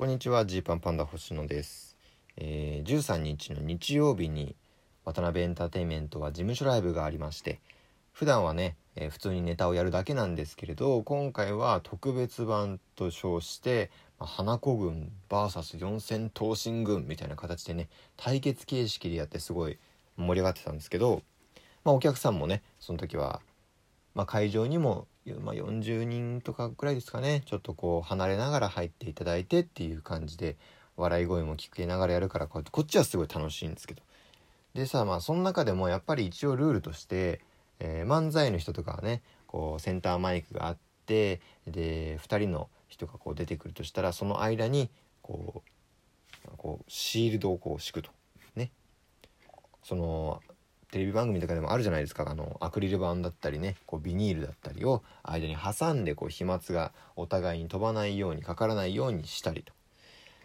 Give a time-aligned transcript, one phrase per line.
[0.00, 1.94] こんにちはジーパンパンダ星野です、
[2.38, 4.56] えー、13日の日曜日に
[5.04, 7.60] 渡辺エンターテインメントは事務所ライブがありまして
[8.10, 19.76] 普段はね、えー普通にネタをやるだけなんですけれど今回は特別版と称して、まあ花子軍 VS 四千頭身軍みたいな形でね対決形式でやってすごい
[20.16, 21.20] 盛り上がってたんですけど、
[21.84, 23.42] まあ、お客さんもねその時は、
[24.14, 25.06] まあ、会場にも、
[25.38, 27.42] まあ、40人とかぐらいですかね。
[27.46, 30.56] ちょっとこう離れながら入っていただいてっていう感じで
[30.96, 34.02] 笑い声も聞きながらやるからこうやってこっちはすごい楽しいんですけど。
[34.74, 37.40] でさまあその中でもやっぱり一応ルールとして、
[37.80, 40.76] えー漫才の人とかはねこうセンターマイクがあっ
[41.06, 44.90] てで2人の人がこう出てくるとしたらその間に
[45.22, 45.62] こ
[46.46, 48.10] うこうシールドをこう敷くと。
[48.54, 48.70] ね。
[49.82, 50.40] その
[50.90, 59.72] テレビ番組とかでもあるじゃないですかあのアクリル板だったりねこうビニールだったりを間に挟んでこう飛沫がお互いに飛ばないようにかからないようにしたりと。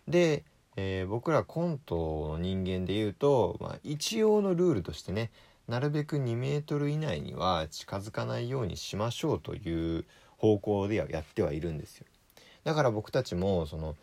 [0.08, 0.44] で、
[0.76, 5.32] えー僕らコントの人間で言うと、まあ、一応のルールとしてね
[5.68, 10.05] なるべく2メートル以内には近づかないようにしましょうという
[10.38, 12.05] 方向ではやってはいるんですよ。
[12.66, 13.96] だから僕たちもその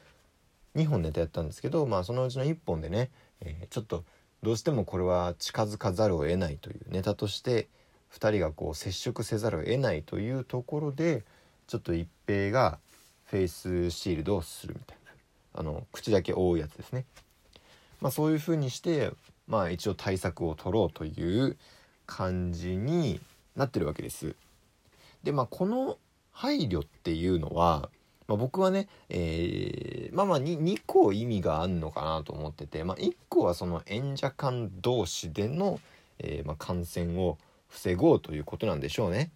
[0.74, 4.04] 2本ネタやったんですけど、まあ、そのうちの1本でね、えーちょっと
[4.42, 7.68] どうしてもこれは近づかざるを得ないというネタとして
[8.12, 11.22] 2人がこう接触せざるを得ないというところで
[11.68, 12.78] ちょっと一平が
[13.26, 17.04] フェイスシールドをするみたいなあの口だけ覆うやつですね。
[18.00, 19.12] まあ、そういう風にして、
[19.46, 21.56] まあ、一応対策を取ろうという
[22.06, 23.20] 感じに
[23.54, 24.34] なってるわけです。
[25.22, 25.98] でまあこの
[26.32, 27.88] 配慮っていうのは、
[28.32, 35.80] まあ、僕はね、えーまあまあ 2, 2個意味があるのかなと思ってて、まあ、1個はその演者間同士での、
[36.18, 37.36] えーまあ、感染を
[37.68, 39.30] 防ごうということなんでしょうね。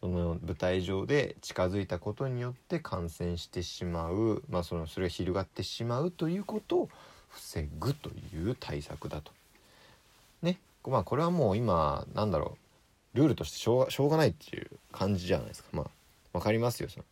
[0.00, 6.88] その舞台上で近づいたことによって感染してしまう、まあ、そのそれが広がってしまうということを
[7.28, 9.30] 防ぐという対策だと。
[10.42, 12.58] ねまあこれはもう今なんだろ
[13.14, 15.90] うルールとしてしょうがないっていう感じじゃないですかまあ
[16.32, 17.04] わかりますよその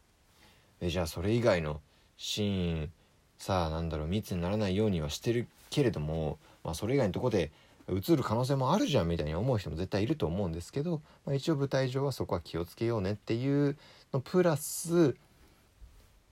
[0.83, 1.81] えじゃあそれ以外の
[2.17, 2.93] シーン
[3.39, 7.53] さあなんだろう密にならないようにはしてるけれども、まあ、それ以外のとこで
[7.89, 13.77] 映る可能性もあるじゃんみたいに思う人も絶対いると思うんですけど、まあ、一応舞台上はそこは気をつけようねっていう
[14.13, 15.17] のプラス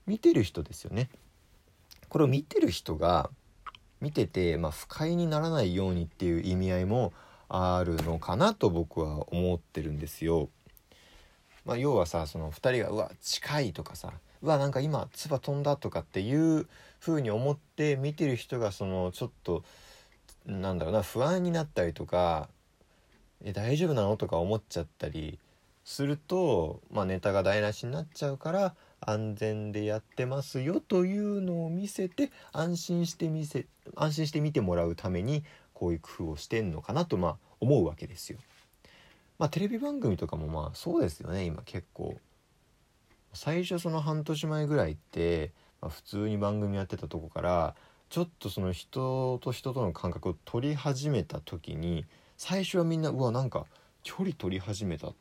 [0.06, 1.08] 見てる人ですよね。
[2.08, 3.30] これを見てる人が
[4.00, 7.12] 見てて、まあ、不快にならないようにっていう意味合いも
[7.48, 10.48] あるのかなと僕は思ってるんですよ。
[11.64, 14.12] まあ、要はさその2人が「うわ近い」とかさ
[14.42, 16.66] 「わなんか今唾飛んだ」とかっていう
[17.00, 19.64] 風に思って見てる人がそのちょっと
[20.46, 22.48] なんだろうな不安になったりとか
[23.44, 25.38] 「え大丈夫なの?」とか思っちゃったり
[25.84, 38.38] すると、まあ、ネタが台無しになっちゃうから安全でやってますよというのを見せて安心して見せ安心して見てもらうためにこういう工夫をしてんのかなとまあ思うわけですよ。
[39.38, 42.20] まあテレビ番組とかもまあそうですよね今結構
[43.32, 47.74] 最初その半年前ぐらいって、まあ、普通に番組やってたとこから
[48.08, 52.04] ちょっとその人と人との感覚を取り始めた時に
[52.36, 53.66] 最初はみんなうわなんか
[54.02, 55.12] 距離取り始めた。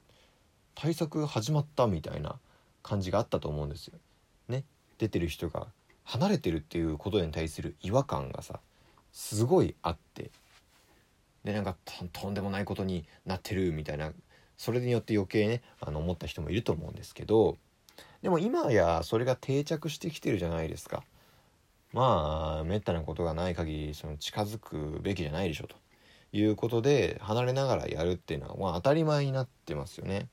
[0.76, 2.40] 対策始まったみたいな
[2.84, 4.00] 感じがあったと思うんですよ。
[4.48, 4.64] ね。
[4.98, 5.68] 出てる人が
[6.06, 8.62] 離れてるっていうことに対する違和感がさ
[9.12, 10.32] すごいあって。
[11.44, 14.12] でなんかととんでもないことになってるみたいな。
[14.58, 17.58] それによって余計ねあの思った人もいると思うんですけど
[18.22, 21.04] でも今やそれが定着してきてるじゃないですか。
[21.94, 25.76] まあめったなことがない限りその近づくべきじゃないでしょと
[26.32, 30.28] いうことで離れながらやるっていうのは、まあ、当たり前になってますよね。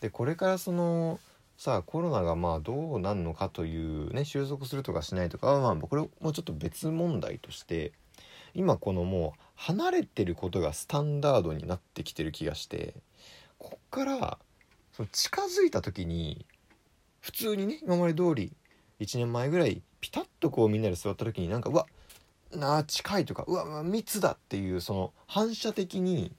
[0.00, 1.18] でこれからその
[1.56, 7.92] さあコロナがまあどうなるのかというね収束するとかしないとかはまあこれもうちょっと別問題として
[8.54, 12.94] 今このもう離れてることがスタンダードになってきてる気がして
[13.58, 14.38] こっから
[14.92, 16.46] その近づいた時に
[17.20, 18.52] 普通にね今まで通り
[19.00, 21.86] 1年前ぐらいピタッとこうみんなで座った時になんかうわ
[22.54, 26.32] なあ近いとかうわうわ密だっていうその反射的に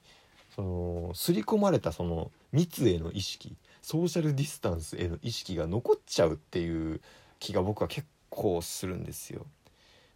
[0.54, 7.00] その刷り込まれたその密への意識ソーシャルディスタンスへの意識が残っちゃうっていう
[7.38, 9.46] 気が僕は結構するんですよ。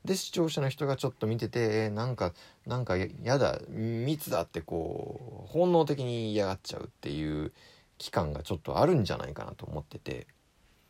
[0.04, 2.32] で視聴者の人がちょっと見ててえーなんか
[2.64, 7.52] なんかややだ密だってこう本能的に嫌がっちゃうっていう
[7.98, 10.28] 期間がちょっとあるんじゃないかなと思ってて、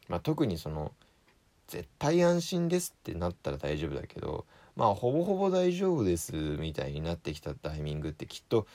[0.09, 0.93] まあ、特にその
[1.69, 8.67] 絶対安心ですってなったら大丈夫だけどまあほぼほぼ大丈夫ですみたいになってきたタイミングってきっと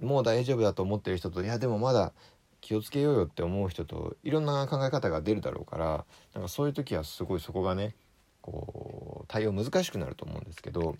[0.00, 2.12] もう大丈夫だと思ってる人といやでもまだ
[2.60, 6.04] 気をつけようよって思う人といろんな考え方が出るだろうから
[6.34, 7.94] なんかそういう時はすごいそこがね
[8.42, 10.96] こう対応難しくなると思うんですけど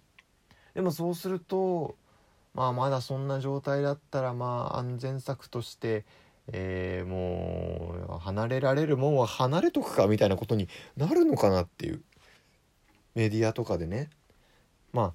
[0.74, 1.96] でもそうすると
[2.54, 6.04] まあまだそんな状態だったらまあ安全策として、
[6.52, 7.27] えー、もう
[8.28, 12.02] 離れられるもんは離れとくかみたいなことになるのかなっていう。
[13.14, 14.10] メディアとかでね。
[14.92, 15.12] まあ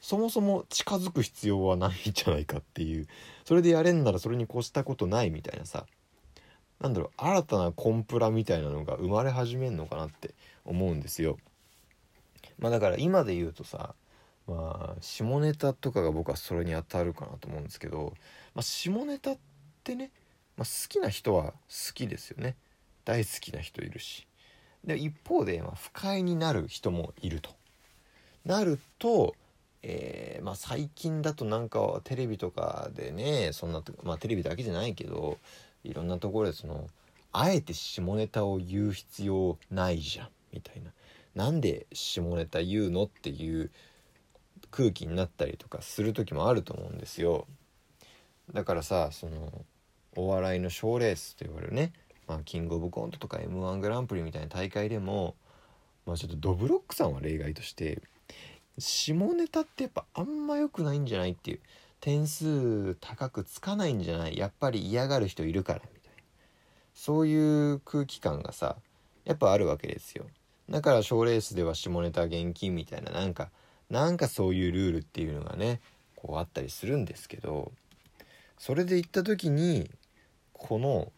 [0.00, 3.06] そもそも近づく必要はないんじゃないかっていう。
[3.44, 5.86] それでやれんならそれに越したことないみたいなさ。
[6.80, 10.34] なんだろう新たなコンプラみたいなのが生まれ始めんのかなって
[10.64, 11.38] 思うんですよ。
[12.58, 13.94] まあだから今で言うとさ
[14.46, 18.14] まあ下ネタとかが僕はそれに当たるかなと思うんですけど、
[18.54, 19.38] まあ、下ネタっ
[19.82, 20.10] てね、
[20.56, 22.56] まあ、好きな人は好きですよね。
[23.04, 24.26] 大好きな人いるし。
[24.84, 27.50] で一方で、まあ、不快になる人もいると。
[28.44, 29.34] なると、
[29.82, 35.38] えー、まあ、最近だとなんかテレビとかでねそんなまあテレビだけじゃないけど
[35.82, 36.86] いろんなところでその
[37.32, 40.90] あえて下ネタを言う必要ないじゃんみたいな。
[41.34, 43.70] なんで下ネタ言うのっていう
[44.70, 47.46] 空気になったりとかする時もあると思うんですよ。
[48.52, 49.64] だからさその
[50.16, 51.92] お笑いの賞レースと言われるね、
[52.26, 55.34] まあ、キングオブコントとか m 1グランプリみたいな大会でも、
[56.06, 58.00] まあ、ちょっとドブロックさんは例外として
[58.78, 61.60] 下ネタってやっぱあんま良くないんじゃないっていう。
[62.04, 64.36] 点数高くつかないんじゃない。
[64.36, 66.22] やっぱり嫌がる人いるからみたいな。
[66.94, 68.76] そういう空気感がさ
[69.24, 70.26] やっぱあるわけですよ。
[70.68, 73.48] だから賞レースでは下ネタ厳禁みたいななんか
[73.88, 75.80] なんかそういうルールっていうのがね
[76.14, 77.72] こうあったりするんですけど
[78.58, 79.90] それで言った時に
[80.66, 81.12] この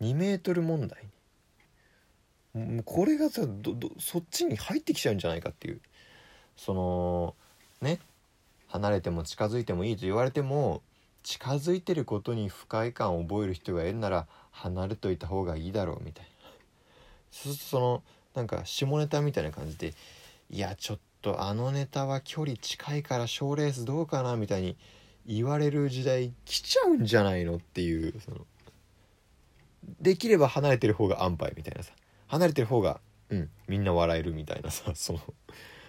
[0.00, 0.96] 2メートル問題
[2.86, 3.42] これがさ
[3.98, 5.80] そっちに入ってきちゃうんじゃないかっていう。
[6.56, 7.34] その
[7.82, 8.00] ね
[8.68, 10.80] 離れても近づいてもいいと言われても
[11.22, 16.30] 近づいてることに不快感を覚える人がいるなら離れといた方がいいだろうみたいな。
[17.30, 18.02] そうするとその
[18.34, 19.92] なんか下ネタみたいな感じで
[20.48, 24.78] いやちょっとあのネタは距離近いから賞レースどうかなみたいに
[25.28, 28.38] 言われる時代来ちゃうんじゃないのっていうその
[30.00, 31.92] できれば離れてる方が安牌みたいなさ。
[32.28, 35.20] 離れてる方がうんみんな笑えるみたいなさ その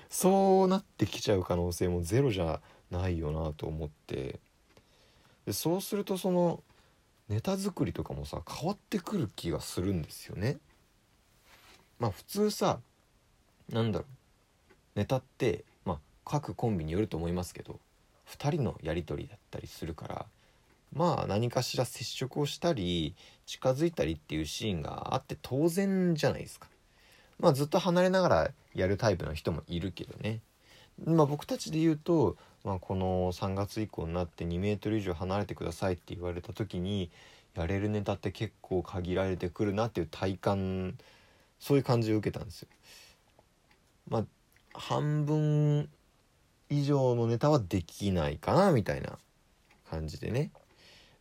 [0.10, 4.40] そうなってきちゃう可能性もゼロじゃないよなと思って。
[5.46, 6.62] でそうするとその
[7.30, 10.58] ネタ作りとかもさ変わってくる気がするんですよね。
[11.98, 12.82] まあ普通さ
[13.70, 15.00] なんだろう。
[15.00, 17.80] ネタって、まあ、各コンビによると思いますけど。
[18.30, 20.26] 2人のやり取りだったりするから
[20.94, 23.16] まあ何かしら接触をしたり
[23.46, 26.68] 近づいたりっていうシーンがあって当然じゃないですか。
[27.40, 30.42] まあずっと離れながらやるタイプの人もいるけどね。
[31.06, 37.10] まあ僕たちで言うと、まあ、この3月以降になって2メートル以上離れてくださいって言われた時に
[37.56, 40.98] やれるネタって結構限られてくるなっていう体感
[41.60, 42.68] そういう感じを受けたんですよ。
[44.10, 44.26] まあ
[44.74, 45.90] 半分
[46.70, 49.18] 以上のネタはできないかなみたいな
[49.90, 50.52] 感じでね。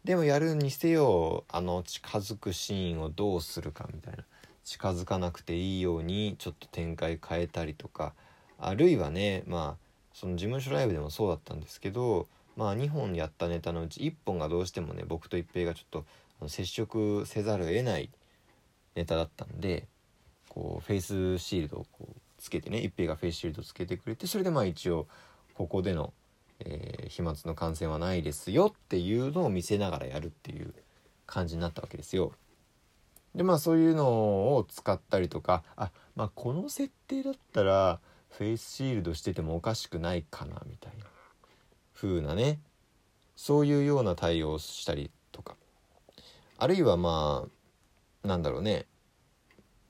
[0.05, 4.25] でもやるにせよあの近づくシーンをどうするかみたいな。
[4.65, 8.15] 近づかなくていいようにちょっと展開変えたりとか。
[8.59, 16.05] あるいはねまあその事務所ライブでもそうだったんですけどまあ2本やったネタのうち1本がどうしてもね僕と一平がちょっ
[16.41, 18.11] と接触せざるを得ない
[18.97, 19.87] ネタだったんで
[20.49, 25.07] こうフェイスシールドをこうつけてね一平がフェイスシールドつけてくれてそれでまあ一応
[25.59, 26.15] ここでの、
[26.61, 30.73] えー、飛沫の感染はないですよっていうのを見せながらやるっていう
[31.27, 32.31] 感じになったわけですよ。
[33.35, 34.07] でまあそういうの
[34.55, 37.99] を使ったりとかあまあこの設定だったら
[38.29, 41.07] フェイスシールドしててもおかしくないかなみたいな
[41.93, 42.61] 風なね
[43.35, 45.57] そういうような対応をしたりとか
[46.57, 47.49] あるいはま
[48.25, 48.87] あなんだろうね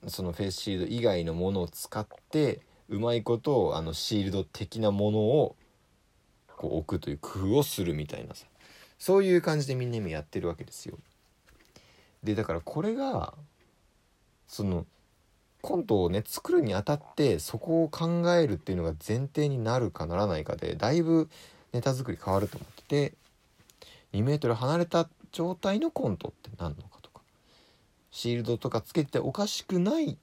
[0.07, 5.55] そのフェイスシールド以外のものを使ってうまいことをあのシールド的なものを
[6.59, 8.45] こう置くという工夫をするみたいなさ
[8.97, 10.97] そういう感じでみんな今やってるわけですよ。
[12.21, 13.33] でだからこれが
[14.45, 14.85] その
[15.61, 21.29] コントをね作るにあたってそこを考えるっていうのが前提になるかならないかでだいぶ
[21.71, 23.13] ネタ作り変わると思ってて
[24.11, 27.21] 2メートル離れた状態のコントって何のかとか
[28.11, 30.17] シールドとかつけておかしくない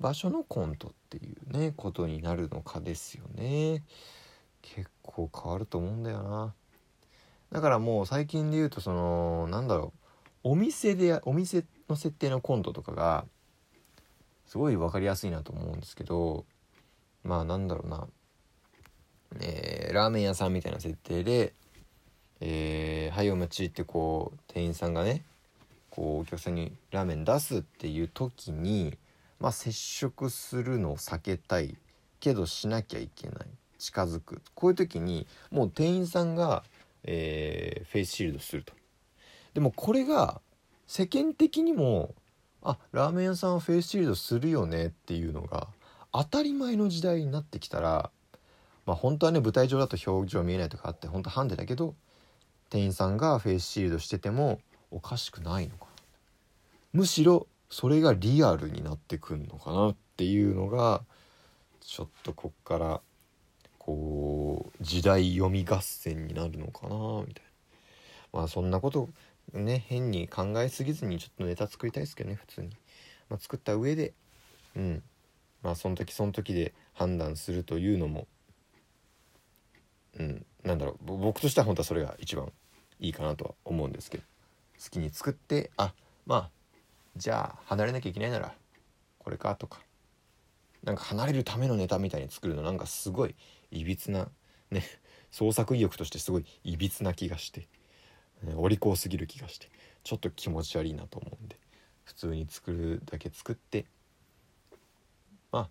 [0.00, 3.82] 場所のコントっていうねことになるのかですよね
[4.62, 6.54] 結構変わると思うんだよな。
[7.52, 9.98] だからもう最近で言うとそのなんだろう。
[10.44, 13.24] お店でお店の設定のコントとかが
[14.46, 16.44] すごい分かりやすいなと思うんですけど
[17.22, 18.06] まあなんだろうな。
[19.40, 21.54] えー、ラーメン屋さんみたいな設定で
[22.40, 25.24] 「えー、はいお待ち」ってこう店員さんがね
[25.90, 28.98] こうお客さんにラーメン出すっていう時に
[29.42, 31.76] まあ、接触するのを避けたい
[32.20, 33.46] けどしなきゃいけない。
[33.82, 34.40] 近づく。
[34.54, 36.62] こういう時にもう店員さんが、
[37.02, 38.72] えー、フェイスシールドすると。
[39.54, 40.40] でもこれが
[40.86, 42.14] 世間的にも
[42.62, 45.66] あラーメン屋さんはフェイスシールドするよねっていうのが
[46.12, 48.10] 当たり前の時代になってきたら
[48.86, 51.94] まあ本当はね舞台上だと表情見えないとかあって本当ハンデだけど
[52.70, 54.60] 店員さんがフェイスシールドしてても
[54.90, 55.90] おかしくないのかな。
[56.92, 61.02] むしろそれがリアルになってくんのかなっていうのが
[61.80, 63.00] ちょっとこっから
[63.84, 67.44] こう時代読み合戦になるのかなみたい
[68.32, 68.38] な。
[68.38, 69.08] まあそんなこと
[69.52, 72.68] ね変に考えすぎずにちょっとネタ作りたいですけどね普通に、
[73.28, 74.12] まあ、作った上で
[74.76, 75.02] うん。
[75.62, 78.28] まあその時その時で判断するというのも
[80.18, 80.46] うん。
[80.62, 81.16] なんだろう。
[81.18, 82.52] 僕としては本当はそれが一番
[83.00, 84.24] いいかなとは思うんですけど。
[84.80, 85.92] 好きに作ってあ
[86.24, 86.50] まあ
[87.16, 88.54] じゃあ離れなきゃいけないなら
[89.18, 89.80] これかとか。
[90.84, 93.36] なんか離れるためのネタみたいに作るのなんかすごい
[93.72, 94.28] いびつな
[94.70, 94.82] ね
[95.30, 97.60] 創作意欲としてすごいいびつな気がして、
[98.42, 99.68] ね、お利口すぎる気がして
[100.04, 101.56] ちょっと気持ち悪いなと思うんで
[102.04, 103.86] 普通に作るだけ作って
[105.50, 105.68] まあ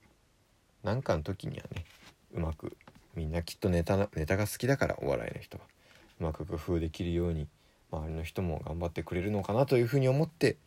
[0.84, 1.86] なんかの時にはね
[2.34, 2.76] うまく
[3.16, 5.64] みんなきっとネタネタが好きだからお笑いの人は
[6.20, 7.48] うまく工夫できるように
[7.92, 10.58] 周りの人も頑張ってくれるのかなというふうに思って、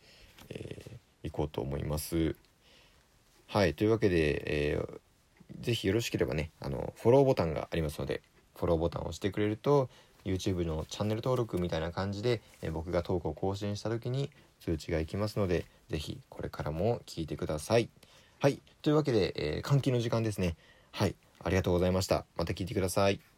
[0.49, 2.35] えー、こうと思います。
[3.47, 4.99] はいというわけで、えー、
[5.65, 8.21] ぜひよろしければねあのフォローボタンがありますので
[8.55, 9.89] フォローボタンを押してくれると
[10.23, 17.89] YouTube のチャンネル登録みたいな感じで、え、僕がトークを更新した時に通知がいきますので是非これからも聞いてください。
[18.39, 20.55] はいというわけで、えー、換気の時間ですね。
[20.91, 22.25] はいありがとうございました。
[22.37, 23.34] また聞いてください。